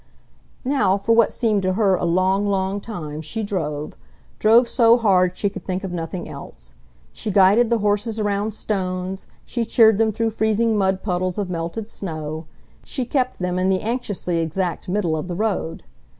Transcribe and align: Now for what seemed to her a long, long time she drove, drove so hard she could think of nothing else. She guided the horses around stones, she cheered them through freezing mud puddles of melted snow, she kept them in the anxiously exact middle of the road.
Now 0.65 0.97
for 0.97 1.13
what 1.13 1.31
seemed 1.31 1.61
to 1.61 1.73
her 1.73 1.93
a 1.93 2.05
long, 2.05 2.47
long 2.47 2.81
time 2.81 3.21
she 3.21 3.43
drove, 3.43 3.93
drove 4.39 4.67
so 4.67 4.97
hard 4.97 5.37
she 5.37 5.47
could 5.47 5.63
think 5.63 5.83
of 5.83 5.91
nothing 5.91 6.27
else. 6.27 6.73
She 7.13 7.29
guided 7.29 7.69
the 7.69 7.77
horses 7.77 8.19
around 8.19 8.55
stones, 8.55 9.27
she 9.45 9.63
cheered 9.63 9.99
them 9.99 10.11
through 10.11 10.31
freezing 10.31 10.75
mud 10.75 11.03
puddles 11.03 11.37
of 11.37 11.51
melted 11.51 11.87
snow, 11.87 12.47
she 12.83 13.05
kept 13.05 13.37
them 13.39 13.59
in 13.59 13.69
the 13.69 13.81
anxiously 13.83 14.39
exact 14.39 14.89
middle 14.89 15.15
of 15.15 15.27
the 15.27 15.35
road. 15.35 15.83